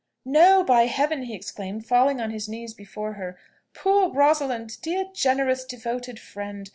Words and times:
"No, 0.25 0.63
by 0.63 0.87
Heaven!" 0.87 1.21
he 1.25 1.35
exclaimed, 1.35 1.85
falling 1.85 2.19
on 2.19 2.31
his 2.31 2.49
knees 2.49 2.73
before 2.73 3.13
her. 3.13 3.37
"Poor 3.75 4.09
Rosalind! 4.11 4.81
dear, 4.81 5.05
generous, 5.13 5.63
devoted 5.63 6.19
friend! 6.19 6.67